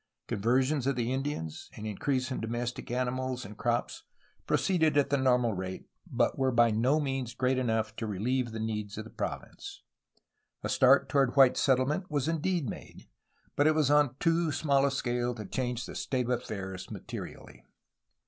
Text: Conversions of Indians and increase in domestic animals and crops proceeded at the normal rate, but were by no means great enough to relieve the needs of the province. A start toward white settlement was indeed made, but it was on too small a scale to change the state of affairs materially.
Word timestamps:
Conversions 0.27 0.87
of 0.87 0.97
Indians 0.97 1.69
and 1.75 1.85
increase 1.85 2.31
in 2.31 2.41
domestic 2.41 2.89
animals 2.89 3.45
and 3.45 3.55
crops 3.55 4.01
proceeded 4.47 4.97
at 4.97 5.11
the 5.11 5.17
normal 5.17 5.53
rate, 5.53 5.85
but 6.11 6.39
were 6.39 6.51
by 6.51 6.71
no 6.71 6.99
means 6.99 7.35
great 7.35 7.59
enough 7.59 7.95
to 7.97 8.07
relieve 8.07 8.51
the 8.51 8.59
needs 8.59 8.97
of 8.97 9.03
the 9.03 9.11
province. 9.11 9.83
A 10.63 10.69
start 10.69 11.07
toward 11.07 11.35
white 11.35 11.55
settlement 11.55 12.09
was 12.09 12.27
indeed 12.27 12.67
made, 12.67 13.09
but 13.55 13.67
it 13.67 13.75
was 13.75 13.91
on 13.91 14.15
too 14.19 14.51
small 14.51 14.87
a 14.87 14.91
scale 14.91 15.35
to 15.35 15.45
change 15.45 15.85
the 15.85 15.93
state 15.93 16.25
of 16.27 16.31
affairs 16.31 16.89
materially. 16.89 17.63